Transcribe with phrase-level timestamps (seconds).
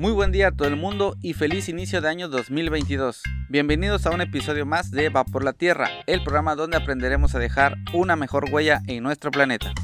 [0.00, 3.22] Muy buen día a todo el mundo y feliz inicio de año 2022.
[3.50, 7.38] Bienvenidos a un episodio más de Va por la Tierra, el programa donde aprenderemos a
[7.38, 9.74] dejar una mejor huella en nuestro planeta.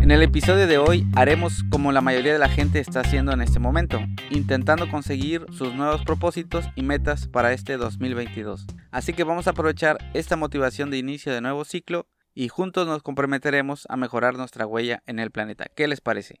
[0.00, 3.42] En el episodio de hoy haremos como la mayoría de la gente está haciendo en
[3.42, 4.00] este momento,
[4.30, 8.66] intentando conseguir sus nuevos propósitos y metas para este 2022.
[8.90, 13.02] Así que vamos a aprovechar esta motivación de inicio de nuevo ciclo y juntos nos
[13.02, 15.66] comprometeremos a mejorar nuestra huella en el planeta.
[15.74, 16.40] ¿Qué les parece?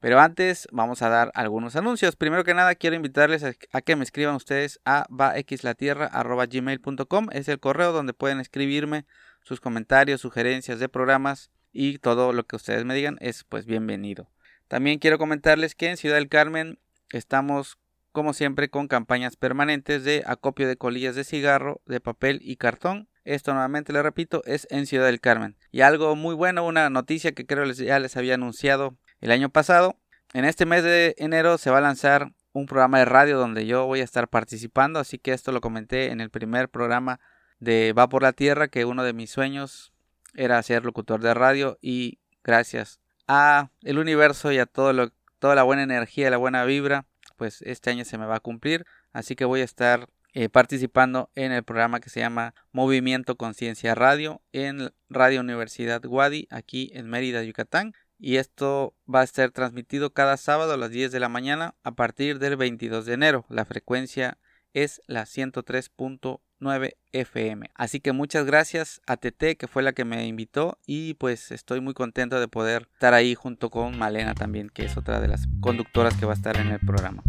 [0.00, 2.14] Pero antes vamos a dar algunos anuncios.
[2.14, 7.28] Primero que nada quiero invitarles a, que me escriban ustedes a vaxlatierra.gmail.com.
[7.32, 9.06] Es el correo donde pueden escribirme
[9.42, 14.30] sus comentarios, sugerencias de programas y todo lo que ustedes me digan es pues bienvenido.
[14.68, 16.78] También quiero comentarles que en Ciudad del Carmen
[17.10, 17.76] estamos
[18.18, 23.08] como siempre con campañas permanentes de acopio de colillas de cigarro, de papel y cartón.
[23.22, 25.56] Esto nuevamente le repito es en Ciudad del Carmen.
[25.70, 30.00] Y algo muy bueno, una noticia que creo ya les había anunciado el año pasado.
[30.34, 33.86] En este mes de enero se va a lanzar un programa de radio donde yo
[33.86, 37.20] voy a estar participando, así que esto lo comenté en el primer programa
[37.60, 39.92] de Va por la Tierra, que uno de mis sueños
[40.34, 45.54] era ser locutor de radio y gracias a el universo y a todo lo, toda
[45.54, 47.06] la buena energía, la buena vibra,
[47.38, 51.30] pues este año se me va a cumplir, así que voy a estar eh, participando
[51.34, 57.08] en el programa que se llama Movimiento Conciencia Radio en Radio Universidad Guadi, aquí en
[57.08, 57.94] Mérida, Yucatán.
[58.18, 61.92] Y esto va a ser transmitido cada sábado a las 10 de la mañana a
[61.92, 63.46] partir del 22 de enero.
[63.48, 64.38] La frecuencia
[64.74, 67.70] es la 103.1 9 FM.
[67.74, 71.80] Así que muchas gracias a TT que fue la que me invitó y pues estoy
[71.80, 75.46] muy contento de poder estar ahí junto con Malena también que es otra de las
[75.60, 77.22] conductoras que va a estar en el programa.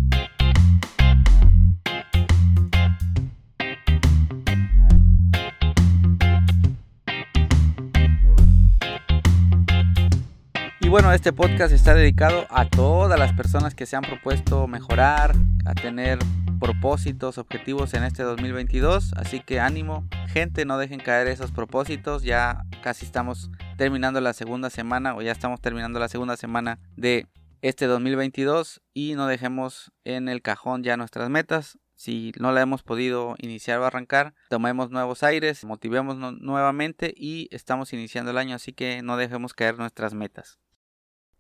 [10.89, 15.35] Y bueno, este podcast está dedicado a todas las personas que se han propuesto mejorar,
[15.67, 16.17] a tener
[16.59, 19.13] propósitos, objetivos en este 2022.
[19.15, 22.23] Así que ánimo, gente, no dejen caer esos propósitos.
[22.23, 27.27] Ya casi estamos terminando la segunda semana o ya estamos terminando la segunda semana de
[27.61, 31.77] este 2022 y no dejemos en el cajón ya nuestras metas.
[31.93, 37.93] Si no la hemos podido iniciar o arrancar, tomemos nuevos aires, motivemos nuevamente y estamos
[37.93, 40.57] iniciando el año, así que no dejemos caer nuestras metas.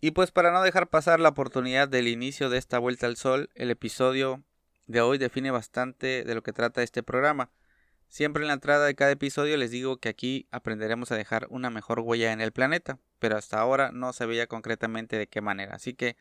[0.01, 3.49] Y pues para no dejar pasar la oportunidad del inicio de esta vuelta al sol,
[3.53, 4.41] el episodio
[4.87, 7.51] de hoy define bastante de lo que trata este programa.
[8.07, 11.69] Siempre en la entrada de cada episodio les digo que aquí aprenderemos a dejar una
[11.69, 15.75] mejor huella en el planeta, pero hasta ahora no se veía concretamente de qué manera.
[15.75, 16.15] Así que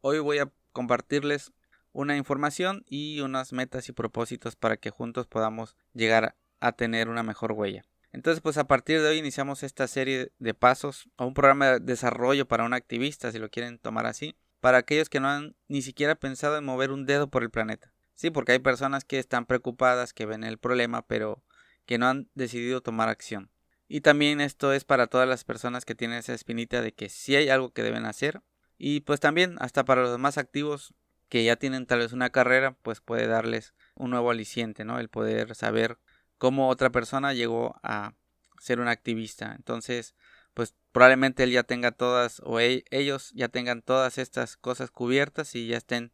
[0.00, 1.52] hoy voy a compartirles
[1.92, 7.24] una información y unas metas y propósitos para que juntos podamos llegar a tener una
[7.24, 7.84] mejor huella.
[8.14, 11.80] Entonces, pues a partir de hoy iniciamos esta serie de pasos o un programa de
[11.80, 15.82] desarrollo para un activista, si lo quieren tomar así, para aquellos que no han ni
[15.82, 17.92] siquiera pensado en mover un dedo por el planeta.
[18.14, 21.42] Sí, porque hay personas que están preocupadas, que ven el problema, pero
[21.86, 23.50] que no han decidido tomar acción.
[23.88, 27.34] Y también esto es para todas las personas que tienen esa espinita de que sí
[27.34, 28.42] hay algo que deben hacer.
[28.78, 30.94] Y pues también hasta para los más activos
[31.28, 35.00] que ya tienen tal vez una carrera, pues puede darles un nuevo aliciente, ¿no?
[35.00, 35.98] El poder saber
[36.44, 38.12] cómo otra persona llegó a
[38.60, 39.54] ser un activista.
[39.56, 40.14] Entonces,
[40.52, 45.54] pues probablemente él ya tenga todas o e-, ellos ya tengan todas estas cosas cubiertas
[45.54, 46.12] y ya estén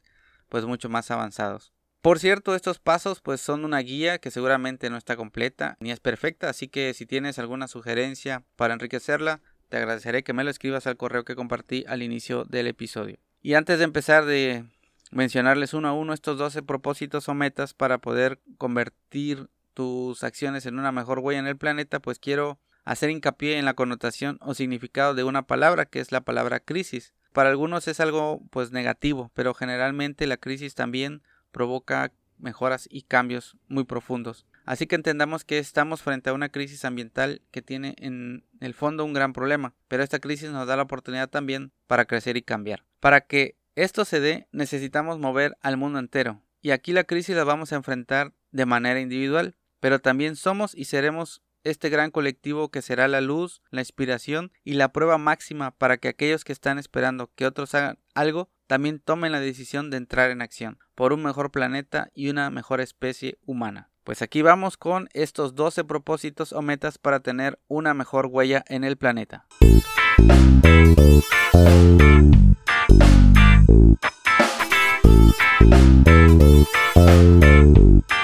[0.48, 1.72] pues mucho más avanzados.
[2.00, 5.98] Por cierto, estos pasos pues son una guía que seguramente no está completa ni es
[5.98, 10.86] perfecta, así que si tienes alguna sugerencia para enriquecerla, te agradeceré que me lo escribas
[10.86, 13.18] al correo que compartí al inicio del episodio.
[13.42, 14.64] Y antes de empezar de
[15.10, 19.48] mencionarles uno a uno estos 12 propósitos o metas para poder convertir
[19.80, 23.72] tus acciones en una mejor huella en el planeta, pues quiero hacer hincapié en la
[23.72, 27.14] connotación o significado de una palabra que es la palabra crisis.
[27.32, 33.56] Para algunos es algo pues negativo, pero generalmente la crisis también provoca mejoras y cambios
[33.68, 34.46] muy profundos.
[34.66, 39.06] Así que entendamos que estamos frente a una crisis ambiental que tiene en el fondo
[39.06, 42.84] un gran problema, pero esta crisis nos da la oportunidad también para crecer y cambiar.
[43.00, 47.44] Para que esto se dé, necesitamos mover al mundo entero, y aquí la crisis la
[47.44, 52.82] vamos a enfrentar de manera individual, pero también somos y seremos este gran colectivo que
[52.82, 57.30] será la luz, la inspiración y la prueba máxima para que aquellos que están esperando
[57.34, 61.50] que otros hagan algo también tomen la decisión de entrar en acción por un mejor
[61.50, 63.90] planeta y una mejor especie humana.
[64.04, 68.84] Pues aquí vamos con estos 12 propósitos o metas para tener una mejor huella en
[68.84, 69.46] el planeta.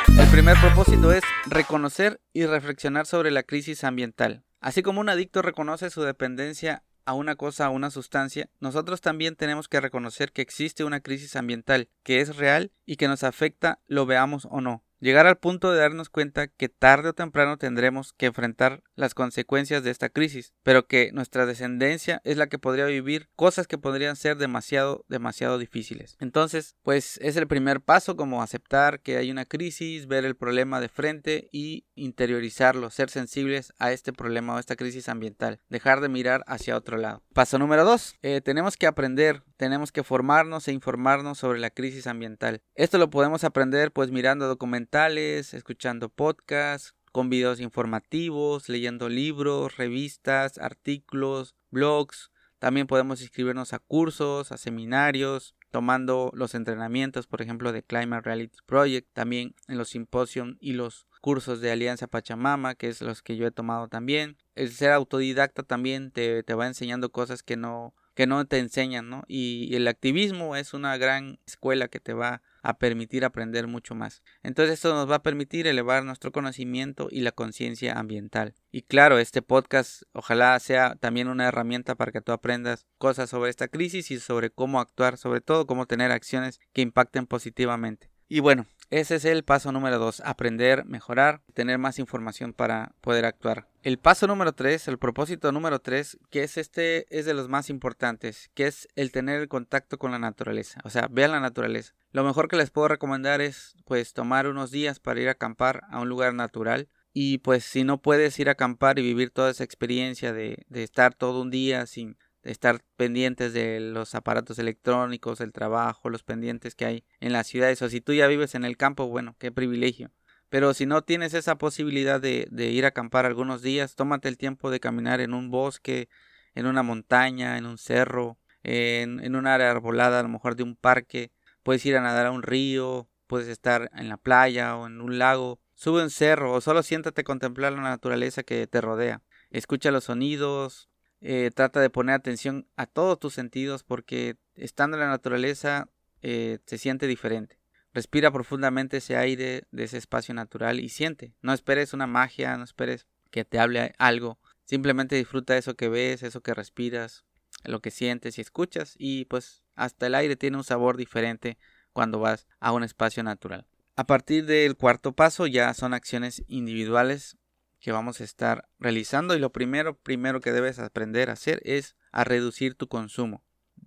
[0.09, 4.45] El primer propósito es reconocer y reflexionar sobre la crisis ambiental.
[4.61, 9.37] Así como un adicto reconoce su dependencia a una cosa, a una sustancia, nosotros también
[9.37, 13.81] tenemos que reconocer que existe una crisis ambiental, que es real y que nos afecta,
[13.87, 18.13] lo veamos o no llegar al punto de darnos cuenta que tarde o temprano tendremos
[18.13, 22.87] que enfrentar las consecuencias de esta crisis, pero que nuestra descendencia es la que podría
[22.87, 26.17] vivir cosas que podrían ser demasiado, demasiado difíciles.
[26.19, 30.81] Entonces, pues es el primer paso como aceptar que hay una crisis, ver el problema
[30.81, 36.09] de frente y interiorizarlo, ser sensibles a este problema o esta crisis ambiental, dejar de
[36.09, 37.23] mirar hacia otro lado.
[37.35, 42.07] Paso número dos, eh, tenemos que aprender tenemos que formarnos e informarnos sobre la crisis
[42.07, 42.63] ambiental.
[42.75, 50.59] Esto lo podemos aprender pues mirando documentales, escuchando podcasts, con videos informativos, leyendo libros, revistas,
[50.59, 52.31] artículos, blogs.
[52.59, 58.59] También podemos inscribirnos a cursos, a seminarios, tomando los entrenamientos, por ejemplo, de Climate Reality
[58.67, 63.39] Project, también en los simposios y los cursos de Alianza Pachamama, que es los que
[63.39, 64.37] yo he tomado también.
[64.55, 69.11] El ser autodidacta también te, te va enseñando cosas que no que no te enseñan,
[69.11, 69.25] ¿no?
[69.29, 74.23] Y, el activismo es una gran escuela que te va a permitir aprender mucho más.
[74.43, 78.55] Entonces esto nos va a permitir elevar nuestro conocimiento y la conciencia ambiental.
[78.73, 83.51] Y claro, este podcast ojalá sea también una herramienta para que tú aprendas cosas sobre
[83.51, 88.11] esta crisis y sobre cómo actuar, sobre todo cómo tener acciones que impacten positivamente.
[88.29, 93.25] Y bueno, ese es el paso número dos, aprender, mejorar, tener más información para poder
[93.25, 93.67] actuar.
[93.83, 97.71] El paso número tres, el propósito número tres, que es este, es de los más
[97.71, 100.81] importantes, que es el tener el contacto con la naturaleza.
[100.85, 101.95] O sea, vean la naturaleza.
[102.13, 105.83] Lo mejor que les puedo recomendar es, pues, tomar unos días para ir a acampar
[105.91, 106.89] a un lugar natural.
[107.19, 110.83] Y pues si no puedes ir a acampar y vivir toda esa experiencia de, de
[110.83, 116.75] estar todo un día sin estar pendientes de los aparatos electrónicos, el trabajo, los pendientes
[116.75, 117.83] que hay en las ciudades.
[117.83, 120.13] O si tú ya vives en el campo, bueno, qué privilegio.
[120.49, 124.71] Pero si no tienes esa posibilidad de, ir a acampar algunos días, tómate el tiempo
[124.71, 126.09] de caminar en un bosque,
[126.55, 130.77] en una montaña, en un cerro, en, un área arbolada, a lo mejor de un
[130.77, 131.33] parque.
[131.63, 135.19] Puedes ir a nadar a un río, puedes estar en la playa o en un
[135.19, 135.61] lago.
[135.75, 139.23] Sube un cerro o solo siéntate a contemplar la naturaleza que te rodea.
[139.51, 140.89] Escucha los sonidos,
[141.21, 145.89] eh, trata de poner atención a todos tus sentidos porque estando en la naturaleza
[146.23, 147.59] eh, se siente diferente.
[147.93, 151.33] Respira profundamente ese aire de ese espacio natural y siente.
[151.41, 154.39] No esperes una magia, no esperes que te hable algo.
[154.65, 157.25] Simplemente disfruta eso que ves, eso que respiras,
[157.65, 161.59] lo que sientes y escuchas y pues hasta el aire tiene un sabor diferente
[161.93, 163.67] cuando vas a un espacio natural.
[163.97, 167.39] A partir del cuarto paso ya son acciones individuales
[167.81, 171.97] que vamos a estar realizando y lo primero, primero que debes aprender a hacer es
[172.13, 173.45] a reducir tu consumo.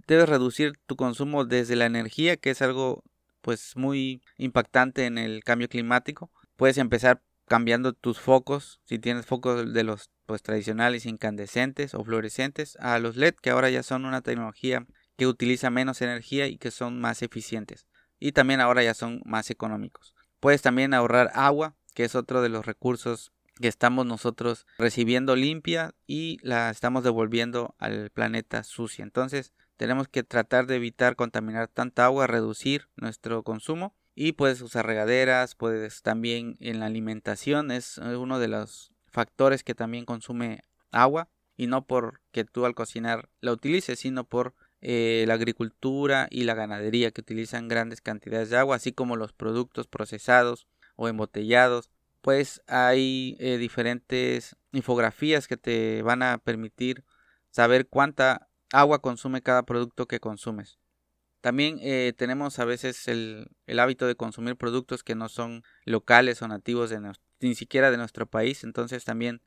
[0.07, 3.03] Debes reducir tu consumo desde la energía, que es algo
[3.41, 6.31] pues muy impactante en el cambio climático.
[6.56, 12.77] Puedes empezar cambiando tus focos, si tienes focos de los pues tradicionales incandescentes o fluorescentes
[12.80, 14.85] a los LED que ahora ya son una tecnología
[15.18, 17.88] que utiliza menos energía y que son más eficientes
[18.19, 20.13] y también ahora ya son más económicos.
[20.39, 25.94] Puedes también ahorrar agua, que es otro de los recursos que estamos nosotros recibiendo limpia
[26.07, 29.03] y la estamos devolviendo al planeta sucia.
[29.03, 34.85] Entonces tenemos que tratar de evitar contaminar tanta agua, reducir nuestro consumo y puedes usar
[34.85, 41.30] regaderas, puedes también en la alimentación es uno de los factores que también consume agua
[41.56, 46.54] y no porque tú al cocinar la utilices, sino por eh, la agricultura y la
[46.54, 51.89] ganadería que utilizan grandes cantidades de agua, así como los productos procesados o embotellados
[52.21, 57.06] pues hay eh, diferentes infografías que te van a permitir
[57.49, 60.80] saber cuánta agua consume cada producto que consumes.
[61.42, 63.49] También eh, tenemos a veces el,
[63.80, 66.99] hábito de consumir productos que no son locales o nativos de
[67.40, 69.42] ni siquiera de nuestro país, entonces también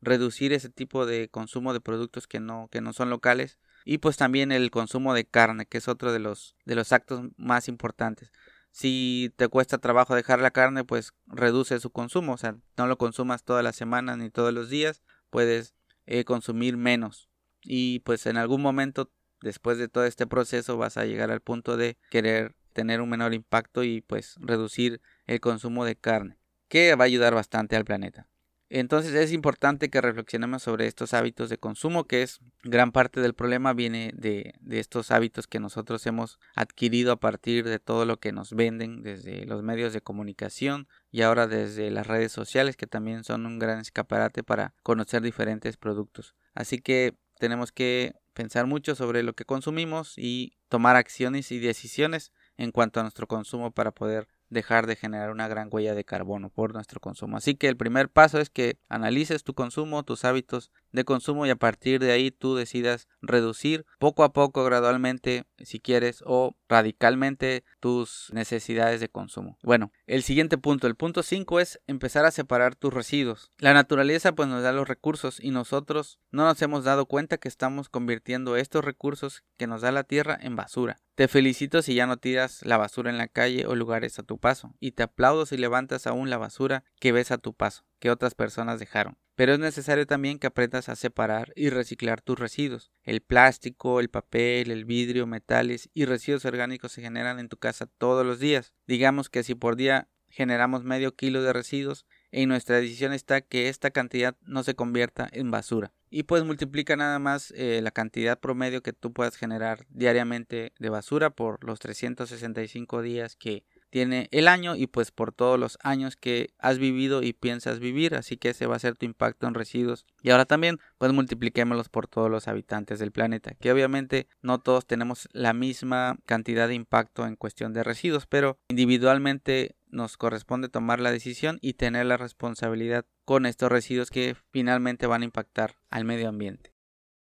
[0.00, 4.18] reducir ese tipo de consumo de productos que no, que no son locales y pues
[4.18, 8.30] también el consumo de carne, que es otro de los, de los actos más importantes.
[8.70, 12.34] Si te cuesta trabajo dejar la carne, pues reduce su consumo.
[12.34, 15.02] O sea, no lo consumas todas las semanas ni todos los días.
[15.30, 15.74] Puedes
[16.06, 17.28] eh, consumir menos.
[17.62, 19.10] Y pues en algún momento,
[19.40, 23.34] después de todo este proceso, vas a llegar al punto de querer tener un menor
[23.34, 26.38] impacto y pues reducir el consumo de carne.
[26.68, 28.27] Que va a ayudar bastante al planeta.
[28.70, 33.34] Entonces es importante que reflexionemos sobre estos hábitos de consumo, que es gran parte del
[33.34, 38.18] problema viene de, de, estos hábitos que nosotros hemos adquirido a partir de todo lo
[38.18, 42.86] que nos venden desde los medios de comunicación y ahora desde las redes sociales que
[42.86, 46.34] también son un gran escaparate para conocer diferentes productos.
[46.54, 52.32] Así que tenemos que pensar mucho sobre lo que consumimos y tomar acciones y decisiones
[52.56, 56.50] en cuanto a nuestro consumo para poder dejar de generar una gran huella de carbono
[56.50, 57.36] por nuestro consumo.
[57.36, 61.50] Así que el primer paso es que analices tu consumo, tus hábitos de consumo y
[61.50, 67.64] a partir de ahí tú decidas reducir poco a poco, gradualmente, si quieres, o radicalmente
[67.80, 69.58] tus necesidades de consumo.
[69.62, 73.50] Bueno, el siguiente punto, el punto 5 es empezar a separar tus residuos.
[73.58, 77.48] La naturaleza pues nos da los recursos y nosotros no nos hemos dado cuenta que
[77.48, 80.98] estamos convirtiendo estos recursos que nos da la tierra en basura.
[81.14, 84.38] Te felicito si ya no tiras la basura en la calle o lugares a tu
[84.38, 88.10] paso, y te aplaudo si levantas aún la basura que ves a tu paso, que
[88.10, 89.18] otras personas dejaron.
[89.38, 92.90] Pero es necesario también que aprendas a separar y reciclar tus residuos.
[93.04, 97.86] El plástico, el papel, el vidrio, metales y residuos orgánicos se generan en tu casa
[97.86, 98.74] todos los días.
[98.88, 103.68] Digamos que si por día generamos medio kilo de residuos, en nuestra decisión está que
[103.68, 108.40] esta cantidad no se convierta en basura y pues multiplica nada más eh, la cantidad
[108.40, 114.48] promedio que tú puedas generar diariamente de basura por los 365 días que tiene el
[114.48, 118.50] año y pues por todos los años que has vivido y piensas vivir así que
[118.50, 122.30] ese va a ser tu impacto en residuos y ahora también pues multipliquémoslos por todos
[122.30, 127.36] los habitantes del planeta que obviamente no todos tenemos la misma cantidad de impacto en
[127.36, 133.46] cuestión de residuos pero individualmente nos corresponde tomar la decisión y tener la responsabilidad con
[133.46, 136.74] estos residuos que finalmente van a impactar al medio ambiente.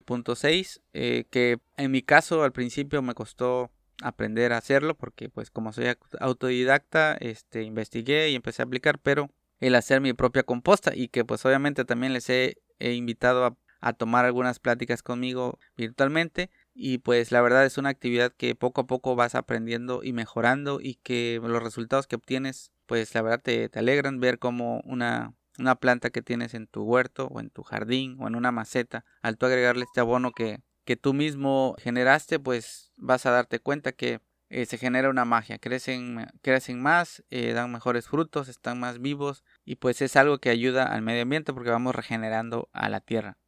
[0.05, 3.71] Punto 6, eh, que en mi caso al principio me costó
[4.03, 9.31] aprender a hacerlo porque pues como soy autodidacta este investigué y empecé a aplicar pero
[9.59, 14.25] el hacer mi propia composta y que pues obviamente también les he, invitado a, tomar
[14.25, 19.17] algunas pláticas conmigo virtualmente y pues la verdad es una actividad que poco a poco
[19.17, 23.79] vas aprendiendo y mejorando y que los resultados que obtienes pues la verdad te, te
[23.79, 28.17] alegran ver como una, una planta que tienes en tu huerto o en tu jardín
[28.21, 32.91] o en una maceta al tú agregarle este abono que, que tú mismo generaste pues
[32.97, 37.71] vas a darte cuenta que eh, se genera una magia, crecen, crecen más, eh, dan
[37.71, 41.71] mejores frutos, están más vivos y pues es algo que ayuda al medio ambiente porque
[41.71, 43.39] vamos regenerando a la tierra.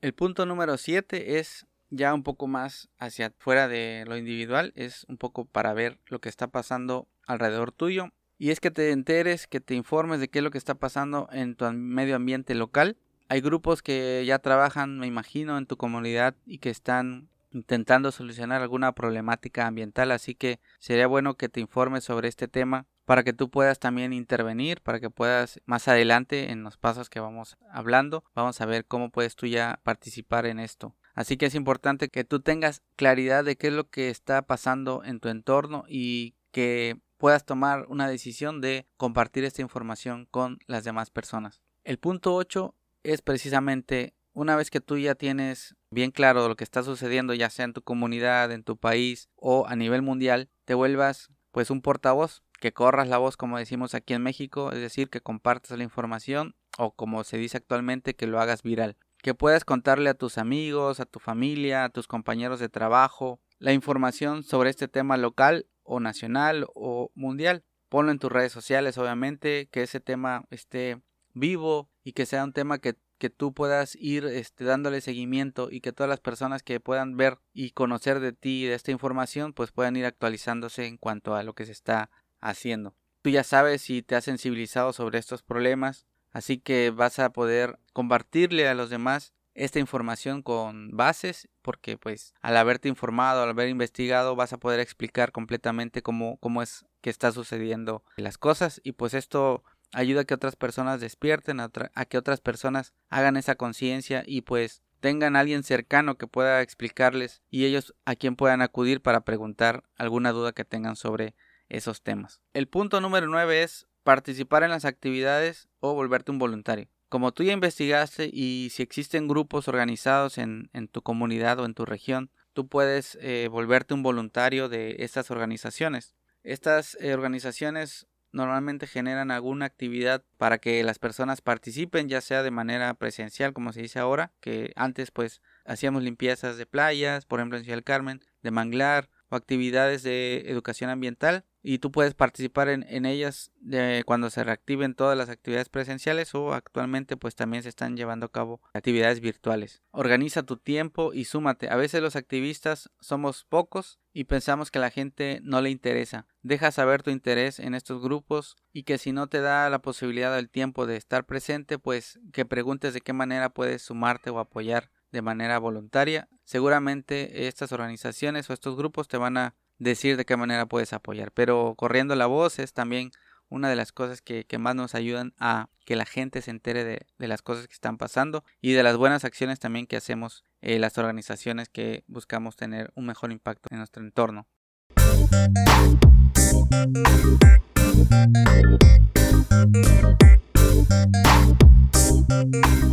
[0.00, 5.04] El punto número 7 es ya un poco más hacia fuera de lo individual, es
[5.06, 8.08] un poco para ver lo que está pasando alrededor tuyo.
[8.38, 11.28] Y es que te enteres, que te informes de qué es lo que está pasando
[11.30, 12.96] en tu medio ambiente local.
[13.28, 18.62] Hay grupos que ya trabajan, me imagino, en tu comunidad y que están intentando solucionar
[18.62, 23.32] alguna problemática ambiental, así que sería bueno que te informes sobre este tema para que
[23.32, 28.24] tú puedas también intervenir, para que puedas más adelante en los pasos que vamos hablando,
[28.34, 30.94] vamos a ver cómo puedes tú ya participar en esto.
[31.14, 35.02] Así que es importante que tú tengas claridad de qué es lo que está pasando
[35.04, 40.84] en tu entorno y que puedas tomar una decisión de compartir esta información con las
[40.84, 41.60] demás personas.
[41.84, 46.64] El punto 8 es precisamente una vez que tú ya tienes bien claro lo que
[46.64, 50.74] está sucediendo, ya sea en tu comunidad, en tu país o a nivel mundial, te
[50.74, 55.10] vuelvas pues un portavoz, que corras la voz como decimos aquí en México, es decir,
[55.10, 59.64] que compartas la información o como se dice actualmente, que lo hagas viral que puedas
[59.64, 64.70] contarle a tus amigos, a tu familia, a tus compañeros de trabajo, la información sobre
[64.70, 67.64] este tema local o nacional o mundial.
[67.88, 71.00] Ponlo en tus redes sociales, obviamente, que ese tema esté
[71.34, 75.80] vivo y que sea un tema que, que tú puedas ir este, dándole seguimiento y
[75.80, 79.72] que todas las personas que puedan ver y conocer de ti de esta información, pues
[79.72, 82.10] puedan ir actualizándose en cuanto a lo que se está
[82.40, 82.94] haciendo.
[83.20, 87.78] Tú ya sabes si te has sensibilizado sobre estos problemas, Así que vas a poder
[87.92, 93.68] compartirle a los demás esta información con bases porque pues al haberte informado, al haber
[93.68, 98.92] investigado vas a poder explicar completamente cómo, cómo es que está sucediendo las cosas y
[98.92, 101.70] pues esto ayuda a que otras personas despierten, a,
[102.04, 107.42] que otras personas hagan esa conciencia y pues tengan a alguien cercano que pueda explicarles
[107.50, 111.34] y ellos a quien puedan acudir para preguntar alguna duda que tengan sobre
[111.68, 112.40] esos temas.
[112.52, 116.88] El punto número 9 es participar en las actividades o volverte un voluntario.
[117.08, 121.86] Como tú ya investigaste y si existen grupos organizados en, tu comunidad o en tu
[121.86, 126.14] región, tú puedes eh, volverte un voluntario de estas organizaciones.
[126.42, 132.50] Estas eh, organizaciones normalmente generan alguna actividad para que las personas participen, ya sea de
[132.50, 137.58] manera presencial, como se dice ahora, que antes pues hacíamos limpiezas de playas, por ejemplo
[137.58, 142.70] en Ciudad del Carmen, de manglar, o actividades de educación ambiental y tú puedes participar
[142.70, 147.62] en, en ellas de cuando se reactiven todas las actividades presenciales o actualmente pues también
[147.62, 149.82] se están llevando a cabo actividades virtuales.
[149.90, 151.68] Organiza tu tiempo y súmate.
[151.68, 156.26] A veces los activistas somos pocos y pensamos que a la gente no le interesa.
[156.40, 160.34] Deja saber tu interés en estos grupos y que si no te da la posibilidad
[160.34, 164.90] del tiempo de estar presente pues que preguntes de qué manera puedes sumarte o apoyar
[165.12, 166.30] de manera voluntaria.
[166.44, 171.32] Seguramente estas organizaciones o estos grupos te van a decir de qué manera puedes apoyar.
[171.32, 173.12] Pero corriendo la voz es también
[173.48, 177.28] una de las cosas que, más nos ayudan a que la gente se entere de,
[177.28, 180.98] las cosas que están pasando y de las buenas acciones también que hacemos eh, las
[180.98, 184.46] organizaciones que buscamos tener un mejor impacto en nuestro entorno.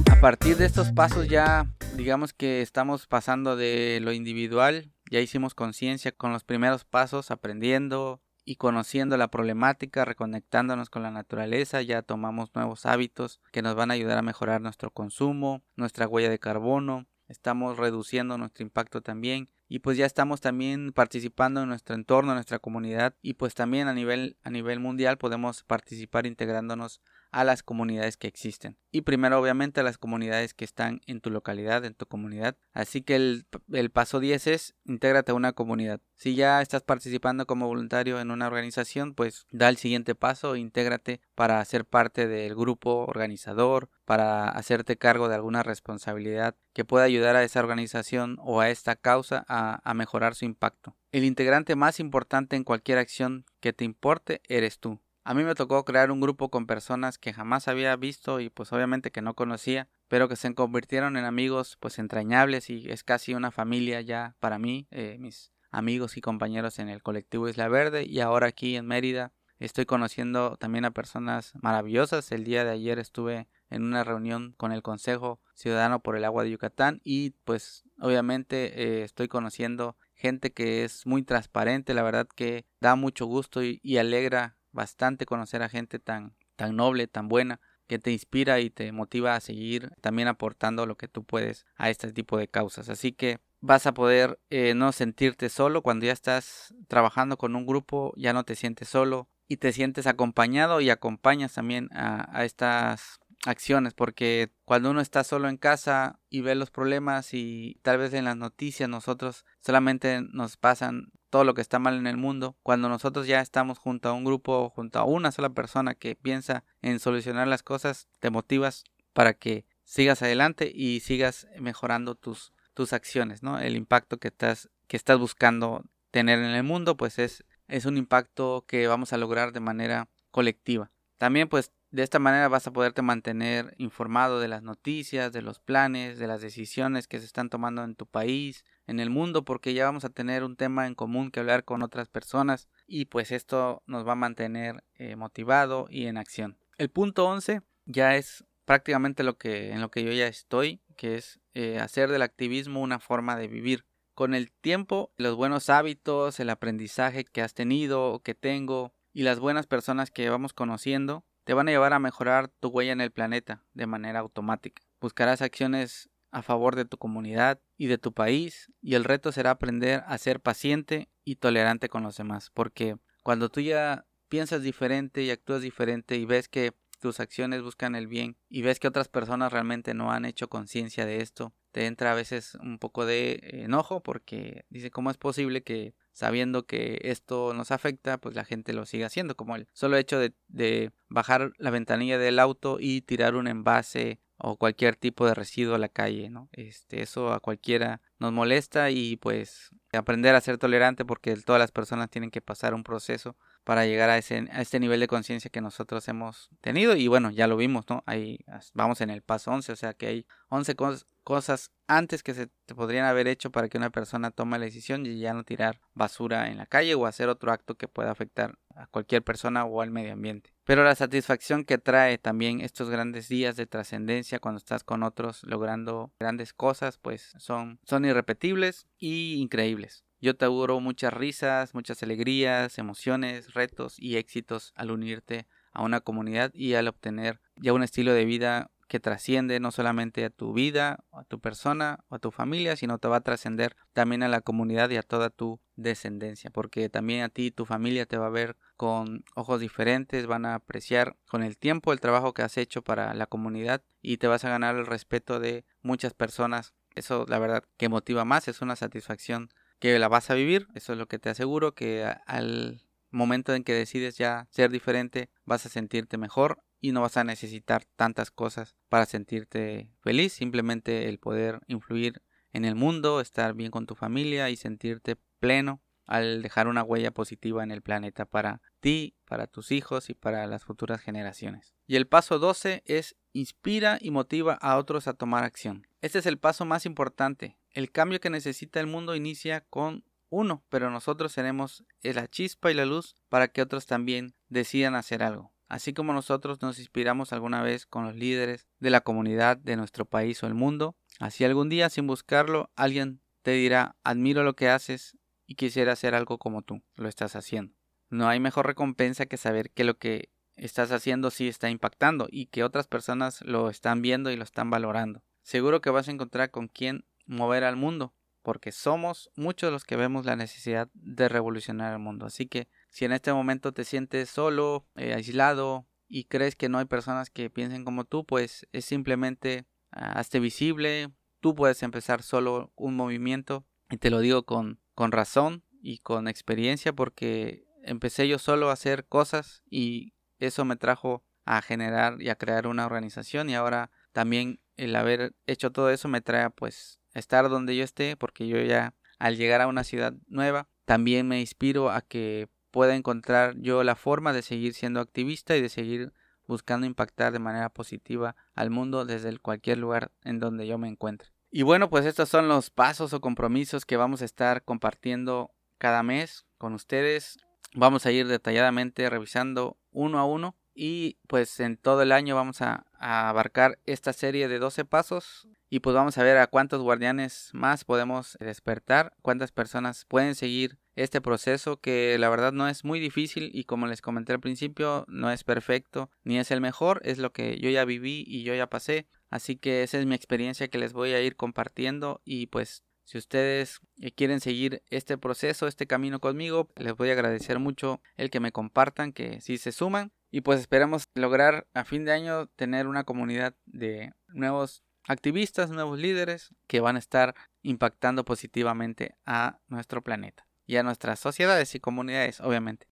[0.09, 5.53] A partir de estos pasos ya digamos que estamos pasando de lo individual, ya hicimos
[5.53, 12.03] conciencia con los primeros pasos, aprendiendo, y conociendo la problemática, reconectándonos con la naturaleza, ya
[12.03, 16.37] tomamos nuevos hábitos que nos van a ayudar a mejorar nuestro consumo, nuestra huella de
[16.37, 22.31] carbono, estamos reduciendo nuestro impacto también y pues ya estamos también participando en nuestro entorno,
[22.31, 27.01] en nuestra comunidad y pues también a nivel a nivel mundial podemos participar integrándonos
[27.35, 28.77] a las comunidades que existen.
[28.91, 32.55] Y primero obviamente a las comunidades que están en tu localidad, en tu comunidad.
[32.71, 35.99] Así que el, paso 10 es intégrate a una comunidad.
[36.13, 41.19] Si ya estás participando como voluntario en una organización, pues da el siguiente paso, intégrate
[41.35, 47.35] para ser parte del grupo organizador, para hacerte cargo de alguna responsabilidad que pueda ayudar
[47.35, 50.95] a esa organización o a esta causa a mejorar su impacto.
[51.11, 55.01] El integrante más importante en cualquier acción que te importe eres tú.
[55.27, 58.71] A mí me tocó crear un grupo con personas que jamás había visto y pues
[58.71, 63.33] obviamente que no conocía, pero que se convirtieron en amigos pues entrañables y es casi
[63.33, 68.05] una familia ya para mí, eh, mis amigos y compañeros en el colectivo Isla Verde
[68.05, 72.31] y ahora aquí en Mérida estoy conociendo también a personas maravillosas.
[72.31, 76.43] El día de ayer estuve en una reunión con el Consejo Ciudadano por el Agua
[76.43, 82.27] de Yucatán y pues obviamente eh, estoy conociendo gente que es muy transparente, la verdad
[82.27, 87.59] que da mucho gusto y alegra bastante conocer a gente tan, tan noble, tan buena,
[87.87, 91.89] que te inspira y te motiva a seguir también aportando lo que tú puedes a
[91.89, 92.89] este tipo de causas.
[92.89, 97.65] Así que vas a poder eh, no sentirte solo cuando ya estás trabajando con un
[97.65, 102.45] grupo, ya no te sientes solo y te sientes acompañado y acompañas también a, a
[102.45, 107.99] estas acciones porque cuando uno está solo en casa y ve los problemas y tal
[107.99, 112.17] vez en las noticias nosotros solamente nos pasan todo lo que está mal en el
[112.17, 116.15] mundo, cuando nosotros ya estamos junto a un grupo, junto a una sola persona que
[116.15, 118.83] piensa en solucionar las cosas, te motivas
[119.13, 123.59] para que sigas adelante y sigas mejorando tus, tus acciones, ¿no?
[123.59, 127.97] El impacto que estás, que estás buscando tener en el mundo, pues es, es un
[127.97, 130.91] impacto que vamos a lograr de manera colectiva.
[131.17, 135.59] También pues de esta manera vas a poderte mantener informado de las noticias, de los
[135.59, 139.73] planes, de las decisiones que se están tomando en tu país, en el mundo, porque
[139.73, 143.31] ya vamos a tener un tema en común que hablar con otras personas y pues
[143.31, 146.57] esto nos va a mantener eh, motivado y en acción.
[146.77, 151.15] El punto 11 ya es prácticamente lo que en lo que yo ya estoy, que
[151.15, 153.85] es eh, hacer del activismo una forma de vivir.
[154.13, 159.23] Con el tiempo, los buenos hábitos, el aprendizaje que has tenido o que tengo y
[159.23, 163.01] las buenas personas que vamos conociendo te van a llevar a mejorar tu huella en
[163.01, 164.81] el planeta de manera automática.
[164.99, 169.51] Buscarás acciones a favor de tu comunidad y de tu país y el reto será
[169.51, 175.23] aprender a ser paciente y tolerante con los demás, porque cuando tú ya piensas diferente
[175.23, 179.07] y actúas diferente y ves que tus acciones buscan el bien y ves que otras
[179.07, 183.39] personas realmente no han hecho conciencia de esto, te entra a veces un poco de
[183.63, 188.71] enojo porque dice cómo es posible que sabiendo que esto nos afecta, pues la gente
[188.71, 193.01] lo sigue haciendo, como el solo hecho de, de bajar la ventanilla del auto y
[193.01, 196.47] tirar un envase o cualquier tipo de residuo a la calle, ¿no?
[196.53, 201.71] Este, eso a cualquiera nos molesta y pues aprender a ser tolerante porque todas las
[201.71, 205.49] personas tienen que pasar un proceso para llegar a, ese, a este nivel de conciencia
[205.49, 208.03] que nosotros hemos tenido y bueno, ya lo vimos, ¿no?
[208.05, 208.39] Ahí
[208.73, 210.75] vamos en el paso 11, o sea que hay 11
[211.23, 215.05] cosas antes que se te podrían haber hecho para que una persona tome la decisión
[215.05, 218.57] y ya no tirar basura en la calle o hacer otro acto que pueda afectar
[218.75, 220.53] a cualquier persona o al medio ambiente.
[220.63, 225.43] Pero la satisfacción que trae también estos grandes días de trascendencia cuando estás con otros
[225.43, 230.05] logrando grandes cosas, pues son, son irrepetibles y increíbles.
[230.25, 236.01] Yo te auguro muchas risas, muchas alegrías, emociones, retos y éxitos al unirte a una
[236.01, 240.51] comunidad y al obtener ya un estilo de vida que trasciende no solamente a tu
[240.51, 244.27] vida, a tu persona o a tu familia, sino te va a trascender también a
[244.27, 248.17] la comunidad y a toda tu descendencia, porque también a ti y tu familia te
[248.17, 252.41] va a ver con ojos diferentes, van a apreciar con el tiempo el trabajo que
[252.41, 256.73] has hecho para la comunidad y te vas a ganar el respeto de muchas personas.
[256.95, 259.51] Eso la verdad que motiva más, es una satisfacción
[259.85, 263.63] que la vas a vivir, eso es lo que te aseguro, que al momento en
[263.63, 268.31] que decides ya ser diferente vas a sentirte mejor y no vas a necesitar tantas
[268.31, 273.93] cosas para sentirte feliz, simplemente el poder influir en el mundo, estar bien con tu
[273.93, 279.45] familia y sentirte pleno al dejar una huella positiva en el planeta para ti, para
[279.45, 281.75] tus hijos y para las futuras generaciones.
[281.85, 285.85] Y el paso 12 es inspira y motiva a otros a tomar acción.
[286.05, 287.57] Este es el paso más importante.
[287.71, 292.75] El cambio que necesita el mundo inicia con uno, pero nosotros seremos la chispa y
[292.75, 295.51] la luz para que otros también decidan hacer algo.
[295.67, 300.05] Así como nosotros nos inspiramos alguna vez con los líderes de la comunidad de nuestro
[300.05, 304.69] país o el mundo, así algún día sin buscarlo alguien te dirá admiro lo que
[304.69, 307.73] haces y quisiera hacer algo como tú lo estás haciendo.
[308.11, 312.45] No hay mejor recompensa que saber que lo que estás haciendo sí está impactando y
[312.45, 315.23] que otras personas lo están viendo y lo están valorando.
[315.45, 319.95] Seguro que vas a encontrar con quién mover al mundo, porque somos muchos los que
[319.95, 322.25] vemos la necesidad de revolucionar el mundo.
[322.25, 326.79] Así que si en este momento te sientes solo, eh, aislado y crees que no
[326.79, 332.23] hay personas que piensen como tú, pues es simplemente ah, hazte visible, tú puedes empezar
[332.23, 338.27] solo un movimiento y te lo digo con, con razón y con experiencia porque empecé
[338.27, 342.87] yo solo a hacer cosas y eso me trajo a generar y a crear una
[342.87, 347.83] organización y ahora también el haber hecho todo eso me trae pues estar donde yo
[347.83, 352.49] esté porque yo ya al llegar a una ciudad nueva también me inspiro a que
[352.71, 356.13] pueda encontrar yo la forma de seguir siendo activista y de seguir
[356.47, 361.29] buscando impactar de manera positiva al mundo desde cualquier lugar en donde yo me encuentre.
[361.51, 366.03] Y bueno, pues estos son los pasos o compromisos que vamos a estar compartiendo cada
[366.03, 367.37] mes con ustedes.
[367.73, 372.61] Vamos a ir detalladamente revisando uno a uno y pues en todo el año vamos
[372.61, 377.51] a, abarcar esta serie de 12 pasos y pues vamos a ver a cuántos guardianes
[377.53, 382.99] más podemos despertar, cuántas personas pueden seguir este proceso que la verdad no es muy
[382.99, 387.19] difícil y como les comenté al principio no es perfecto ni es el mejor, es
[387.19, 390.67] lo que yo ya viví y yo ya pasé, así que esa es mi experiencia
[390.67, 395.67] que les voy a ir compartiendo y pues si ustedes eh, quieren seguir este proceso,
[395.67, 399.71] este camino conmigo, les voy a agradecer mucho el que me compartan, que si se
[399.71, 400.11] suman.
[400.31, 405.99] Y pues esperamos lograr a fin de año tener una comunidad de nuevos activistas, nuevos
[405.99, 411.79] líderes que van a estar impactando positivamente a nuestro planeta y a nuestras sociedades y
[411.79, 412.87] comunidades, obviamente.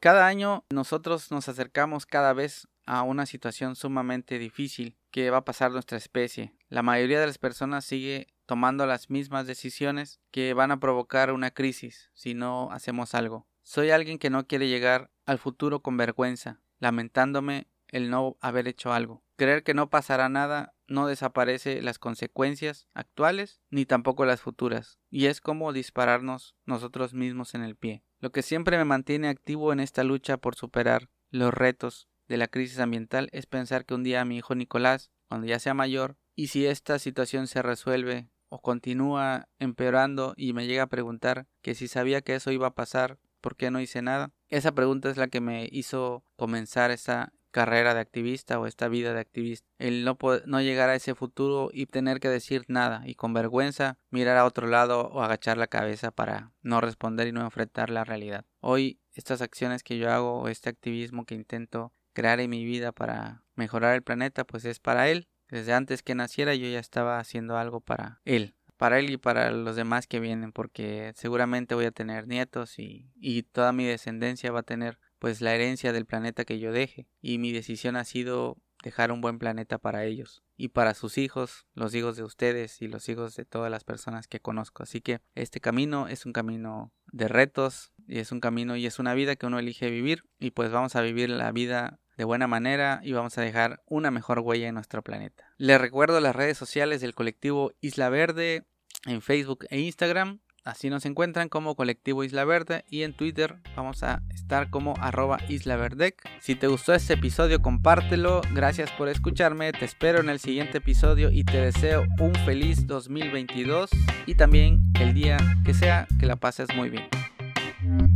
[0.00, 5.44] Cada año nosotros nos acercamos cada vez a una situación sumamente difícil que va a
[5.44, 6.52] pasar nuestra especie.
[6.68, 11.50] La mayoría de las personas sigue tomando las mismas decisiones que van a provocar una
[11.50, 13.46] crisis si no hacemos algo.
[13.62, 18.92] Soy alguien que no quiere llegar al futuro con vergüenza, lamentándome el no haber hecho
[18.92, 19.24] algo.
[19.36, 25.26] Creer que no pasará nada no desaparece las consecuencias actuales ni tampoco las futuras, y
[25.26, 28.04] es como dispararnos nosotros mismos en el pie.
[28.20, 32.48] Lo que siempre me mantiene activo en esta lucha por superar los retos de la
[32.48, 36.48] crisis ambiental es pensar que un día mi hijo Nicolás, cuando ya sea mayor, y
[36.48, 38.30] si esta situación se resuelve
[38.62, 43.18] continúa empeorando y me llega a preguntar que si sabía que eso iba a pasar,
[43.40, 44.30] ¿por qué no hice nada?
[44.48, 49.14] Esa pregunta es la que me hizo comenzar esa carrera de activista o esta vida
[49.14, 49.66] de activista.
[49.78, 53.96] El no, no llegar a ese futuro y tener que decir nada y con vergüenza
[54.10, 58.04] mirar a otro lado o agachar la cabeza para no responder y no enfrentar la
[58.04, 58.44] realidad.
[58.60, 62.92] Hoy estas acciones que yo hago o este activismo que intento crear en mi vida
[62.92, 67.18] para mejorar el planeta pues es para él desde antes que naciera yo ya estaba
[67.18, 71.86] haciendo algo para él, para él y para los demás que vienen, porque seguramente voy
[71.86, 76.06] a tener nietos y, y toda mi descendencia va a tener pues la herencia del
[76.06, 77.08] planeta que yo deje.
[77.20, 81.66] Y mi decisión ha sido dejar un buen planeta para ellos y para sus hijos,
[81.74, 84.82] los hijos de ustedes y los hijos de todas las personas que conozco.
[84.82, 88.98] Así que este camino es un camino de retos y es un camino y es
[88.98, 92.46] una vida que uno elige vivir y pues vamos a vivir la vida de buena
[92.46, 95.52] manera y vamos a dejar una mejor huella en nuestro planeta.
[95.58, 98.64] Les recuerdo las redes sociales del colectivo Isla Verde
[99.06, 100.40] en Facebook e Instagram.
[100.64, 105.38] Así nos encuentran como Colectivo Isla Verde y en Twitter vamos a estar como arroba
[105.48, 106.28] Isla Verdec.
[106.40, 111.30] Si te gustó este episodio compártelo, gracias por escucharme, te espero en el siguiente episodio
[111.30, 113.90] y te deseo un feliz 2022
[114.26, 118.15] y también el día que sea que la pases muy bien.